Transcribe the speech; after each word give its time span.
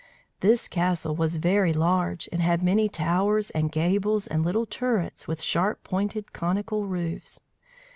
This 0.39 0.67
castle 0.67 1.15
was 1.15 1.35
very 1.37 1.73
large, 1.73 2.27
and 2.31 2.41
had 2.41 2.63
many 2.63 2.89
towers 2.89 3.51
and 3.51 3.71
gables 3.71 4.25
and 4.25 4.43
little 4.43 4.65
turrets 4.65 5.27
with 5.27 5.43
sharp 5.43 5.83
pointed, 5.83 6.33
conical 6.33 6.87
roofs. 6.87 7.39